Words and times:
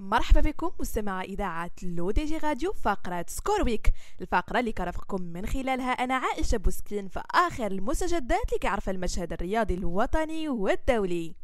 مرحبا 0.00 0.40
بكم 0.40 0.70
مستمع 0.80 1.22
إذاعة 1.22 1.70
L'ODJ 1.82 2.36
Radio 2.38 2.72
فقرة 2.72 3.24
Score 3.28 3.62
Week 3.62 3.92
الفقرة 4.20 4.60
اللي 4.60 4.72
كرفقكم 4.72 5.22
من 5.22 5.46
خلالها 5.46 5.90
أنا 5.90 6.14
عائشة 6.14 6.56
بوسكين 6.58 7.08
في 7.08 7.22
آخر 7.34 7.66
المستجدات 7.66 8.48
اللي 8.48 8.58
كيعرف 8.60 8.88
المشهد 8.88 9.32
الرياضي 9.32 9.74
الوطني 9.74 10.48
والدولي. 10.48 11.34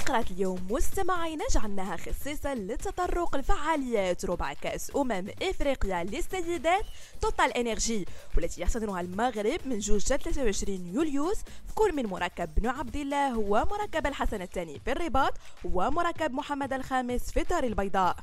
فقرة 0.00 0.24
اليوم 0.30 0.66
مستمعينا 0.70 1.44
جعلناها 1.54 1.96
خصيصا 1.96 2.54
للتطرق 2.54 3.36
لفعاليات 3.36 4.24
ربع 4.24 4.52
كأس 4.52 4.92
أمم 4.96 5.26
إفريقيا 5.42 6.04
للسيدات 6.04 6.84
TotalEnergies 7.20 8.06
والتي 8.36 8.60
يحتضنها 8.62 9.00
المغرب 9.00 9.60
من 9.66 9.78
جوج 9.78 10.00
23 10.00 10.86
يوليوز 10.86 11.36
في 11.36 11.74
كل 11.74 11.96
من 11.96 12.06
مركب 12.06 12.54
بن 12.56 12.66
عبد 12.66 12.96
الله 12.96 13.38
ومركب 13.38 14.06
الحسن 14.06 14.42
الثاني 14.42 14.80
في 14.84 14.92
الرباط 14.92 15.32
ومركب 15.64 16.32
محمد 16.32 16.72
الخامس 16.72 17.30
في 17.30 17.40
الدار 17.40 17.64
البيضاء. 17.64 18.16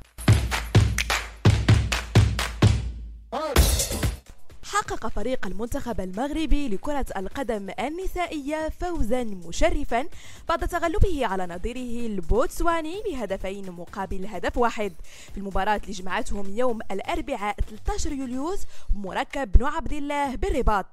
حقق 4.72 5.06
فريق 5.06 5.46
المنتخب 5.46 6.00
المغربي 6.00 6.68
لكرة 6.68 7.06
القدم 7.16 7.70
النسائية 7.80 8.68
فوزا 8.68 9.24
مشرفا 9.24 10.06
بعد 10.48 10.68
تغلبه 10.68 11.26
على 11.26 11.46
نظيره 11.46 12.06
البوتسواني 12.06 13.02
بهدفين 13.06 13.70
مقابل 13.70 14.26
هدف 14.26 14.58
واحد. 14.58 14.92
في 15.32 15.38
المباراة 15.38 15.76
اللي 15.76 15.92
جمعتهم 15.92 16.58
يوم 16.58 16.78
الأربعاء 16.90 17.56
13 17.60 18.12
يوليوز 18.12 18.58
مركب 18.94 19.52
بن 19.52 19.64
عبد 19.64 19.92
الله 19.92 20.34
بالرباط. 20.36 20.86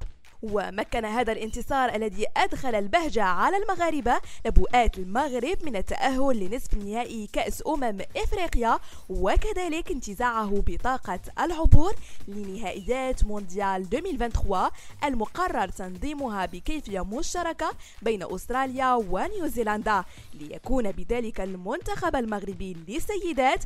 ومكن 0.51 1.05
هذا 1.05 1.31
الانتصار 1.31 1.95
الذي 1.95 2.25
أدخل 2.37 2.75
البهجة 2.75 3.23
على 3.23 3.57
المغاربة 3.57 4.15
نبوءات 4.45 4.97
المغرب 4.97 5.57
من 5.63 5.75
التأهل 5.75 6.39
لنصف 6.39 6.73
نهائي 6.73 7.27
كأس 7.33 7.63
أمم 7.67 7.97
إفريقيا 8.17 8.79
وكذلك 9.09 9.91
انتزاعه 9.91 10.63
بطاقة 10.67 11.19
العبور 11.39 11.93
لنهائيات 12.27 13.25
مونديال 13.25 13.81
2023 13.93 14.69
المقرر 15.03 15.67
تنظيمها 15.67 16.45
بكيفية 16.45 17.05
مشتركة 17.05 17.71
بين 18.01 18.23
أستراليا 18.23 18.93
ونيوزيلندا 18.93 20.03
ليكون 20.33 20.91
بذلك 20.91 21.41
المنتخب 21.41 22.15
المغربي 22.15 22.77
للسيدات 22.87 23.63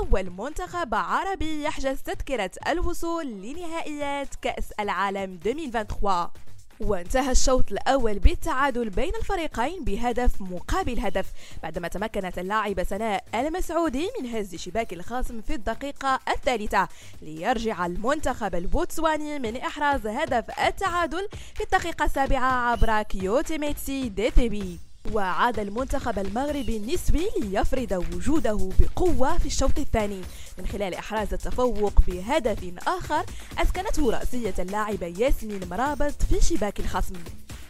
أول 0.00 0.30
منتخب 0.30 0.94
عربي 0.94 1.62
يحجز 1.62 2.02
تذكرة 2.02 2.50
الوصول 2.68 3.26
لنهائيات 3.26 4.34
كأس 4.42 4.72
العالم 4.80 5.38
2023 5.46 6.21
وانتهى 6.80 7.30
الشوط 7.30 7.72
الأول 7.72 8.18
بالتعادل 8.18 8.90
بين 8.90 9.12
الفريقين 9.20 9.84
بهدف 9.84 10.40
مقابل 10.40 11.00
هدف 11.00 11.26
بعدما 11.62 11.88
تمكنت 11.88 12.38
اللاعبة 12.38 12.82
سناء 12.82 13.24
المسعودي 13.34 14.08
من 14.20 14.26
هز 14.34 14.54
شباك 14.54 14.92
الخصم 14.92 15.40
في 15.40 15.54
الدقيقة 15.54 16.20
الثالثة 16.28 16.88
ليرجع 17.22 17.86
المنتخب 17.86 18.54
البوتسواني 18.54 19.38
من 19.38 19.56
إحراز 19.56 20.06
هدف 20.06 20.44
التعادل 20.66 21.28
في 21.54 21.62
الدقيقة 21.62 22.04
السابعة 22.04 22.70
عبر 22.70 23.02
كيوتي 23.02 23.58
ميتسي 23.58 24.08
ديثيبي 24.08 24.78
وعاد 25.12 25.58
المنتخب 25.58 26.18
المغربي 26.18 26.76
النسوي 26.76 27.28
ليفرض 27.40 27.92
وجوده 27.92 28.70
بقوة 28.80 29.38
في 29.38 29.46
الشوط 29.46 29.78
الثاني. 29.78 30.20
من 30.58 30.66
خلال 30.66 30.94
إحراز 30.94 31.32
التفوق 31.32 31.92
بهدف 32.06 32.88
آخر 32.88 33.24
أسكنته 33.58 34.10
رأسية 34.10 34.54
اللاعبة 34.58 35.06
ياسمين 35.06 35.60
مرابط 35.70 36.22
في 36.22 36.40
شباك 36.40 36.80
الخصم. 36.80 37.14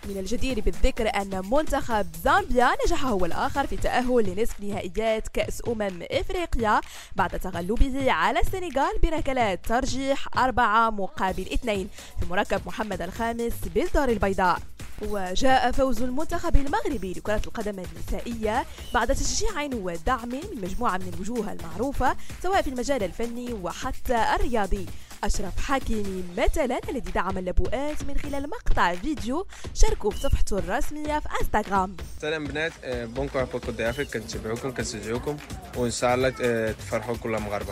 من 0.09 0.19
الجدير 0.19 0.61
بالذكر 0.61 1.17
أن 1.17 1.43
منتخب 1.51 2.07
زامبيا 2.25 2.71
نجح 2.87 3.05
هو 3.05 3.25
الآخر 3.25 3.67
في 3.67 3.75
التأهل 3.75 4.25
لنصف 4.27 4.61
نهائيات 4.61 5.29
كأس 5.29 5.63
أمم 5.69 6.03
إفريقيا 6.11 6.81
بعد 7.17 7.41
تغلبه 7.41 8.13
على 8.13 8.41
السنغال 8.41 8.99
بركلات 9.03 9.67
ترجيح 9.67 10.39
أربعة 10.39 10.91
مقابل 10.91 11.43
اثنين 11.53 11.89
في 12.21 12.27
مركب 12.31 12.61
محمد 12.67 13.03
الخامس 13.03 13.53
بالدار 13.75 14.09
البيضاء. 14.09 14.72
وجاء 15.09 15.73
فوز 15.73 16.03
المنتخب 16.03 16.57
المغربي 16.57 17.13
لكرة 17.13 17.43
القدم 17.47 17.79
النسائية 17.79 18.65
بعد 18.95 19.15
تشجيع 19.15 19.65
ودعم 19.75 20.29
من 20.29 20.63
مجموعة 20.63 20.97
من 20.99 21.13
الوجوه 21.15 21.53
المعروفة 21.53 22.17
سواء 22.43 22.63
في 22.63 22.71
المجال 22.71 23.03
الفني 23.03 23.53
وحتى 23.53 24.27
الرياضي. 24.35 24.87
أشرف 25.25 25.61
حكيمي 25.61 26.25
مثلا 26.39 26.81
الذي 26.89 27.11
دعم 27.11 27.39
اللبؤات 27.39 28.05
من 28.05 28.19
خلال 28.19 28.51
مقطع 28.51 28.95
فيديو 28.95 29.47
شاركوا 29.75 30.11
في 30.11 30.21
صفحته 30.21 30.59
الرسمية 30.59 31.19
في 31.19 31.29
إنستغرام. 31.41 31.97
سلام 32.21 32.45
بنات 32.45 32.73
bon 32.87 33.29
courage 33.29 33.45
pour 33.45 33.61
Coupe 33.61 33.81
d'Afrique 33.81 34.17
كنتبعوكم 34.17 34.71
كنشجعوكم 34.71 35.37
وإن 35.77 35.91
شاء 35.91 36.15
الله 36.15 36.31
تفرحوا 36.73 37.17
كل 37.17 37.39
courage 37.39 37.63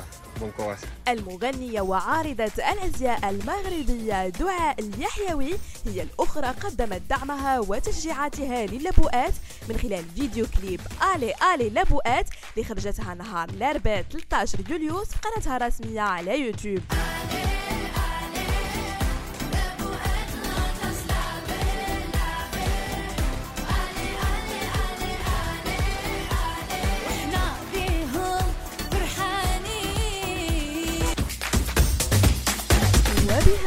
المغنية 1.09 1.81
وعارضة 1.81 2.45
الأزياء 2.45 3.31
المغربية 3.31 4.29
دعاء 4.29 4.81
اليحيوي 4.81 5.55
هي 5.87 6.03
الأخرى 6.03 6.47
قدمت 6.47 7.03
دعمها 7.11 7.61
وتشجيعاتها 7.61 8.67
للبؤات 8.67 9.33
من 9.69 9.77
خلال 9.77 10.05
فيديو 10.17 10.47
كليب 10.61 10.81
آلي 11.15 11.35
آلي 11.55 11.71
لبؤات 11.71 12.27
اللي 12.57 12.69
خرجتها 12.69 13.15
نهار 13.15 13.49
الأربعاء 13.51 14.03
13 14.03 14.59
يوليوز 14.71 15.07
في 15.07 15.19
قناتها 15.19 15.57
الرسمية 15.57 16.01
على 16.01 16.41
يوتيوب. 16.41 16.83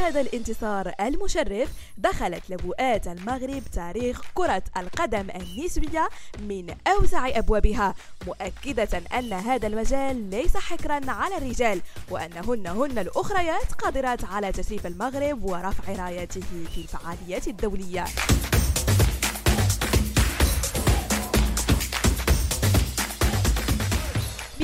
وبهذا 0.03 0.21
الانتصار 0.21 0.93
المشرف 1.01 1.69
دخلت 1.97 2.49
لبؤات 2.49 3.07
المغرب 3.07 3.63
تاريخ 3.73 4.21
كرة 4.33 4.63
القدم 4.77 5.27
النسوية 5.29 6.09
من 6.39 6.75
أوسع 6.87 7.27
أبوابها 7.27 7.95
مؤكدة 8.27 9.01
أن 9.19 9.33
هذا 9.33 9.67
المجال 9.67 10.29
ليس 10.29 10.57
حكرا 10.57 11.01
على 11.11 11.37
الرجال 11.37 11.81
وأنهن 12.11 12.67
هن 12.67 12.99
الأخريات 12.99 13.71
قادرات 13.71 14.25
على 14.25 14.51
تشريف 14.51 14.87
المغرب 14.87 15.43
ورفع 15.43 16.05
رايته 16.05 16.41
في 16.75 16.81
الفعاليات 16.81 17.47
الدولية. 17.47 18.05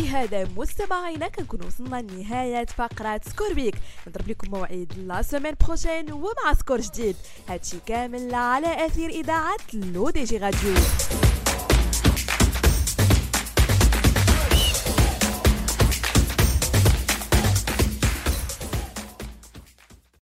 بهذا 0.10 0.48
مستمعينا 0.58 1.28
كنكون 1.28 1.60
وصلنا 1.66 2.02
لنهاية 2.02 2.66
فقرة 2.66 3.22
سكور 3.30 3.54
بيك 3.54 3.76
نضرب 4.08 4.28
لكم 4.28 4.52
موعد 4.52 4.94
la 4.98 5.22
semaine 5.22 5.56
prochaine 5.66 6.12
ومع 6.14 6.54
score 6.60 6.82
جديد. 6.82 7.16
هادشي 7.50 7.78
كامل 7.86 8.36
على 8.36 8.86
أثير 8.86 9.10
إذاعة 9.10 9.58
L'ODJ 9.74 10.38
Radio 10.38 10.74